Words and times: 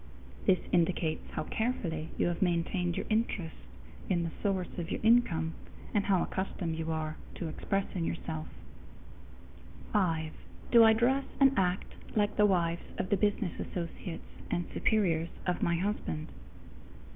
_This 0.47 0.57
indicates 0.71 1.29
how 1.33 1.43
carefully 1.43 2.09
you 2.17 2.25
have 2.29 2.41
maintained 2.41 2.97
your 2.97 3.05
interest 3.11 3.55
in 4.09 4.23
the 4.23 4.31
source 4.41 4.79
of 4.79 4.89
your 4.89 4.99
income, 5.03 5.53
and 5.93 6.05
how 6.05 6.23
accustomed 6.23 6.75
you 6.75 6.91
are 6.91 7.17
to 7.35 7.47
expressing 7.47 8.03
yourself. 8.03 8.47
_5. 9.93 10.31
Do 10.71 10.83
I 10.83 10.93
dress 10.93 11.25
and 11.39 11.53
act 11.55 11.93
like 12.15 12.35
the 12.35 12.47
wives 12.47 12.81
of 12.97 13.11
the 13.11 13.15
business 13.15 13.59
associates 13.59 14.25
and 14.49 14.65
superiors 14.73 15.29
of 15.45 15.61
my 15.61 15.75
husband? 15.75 16.29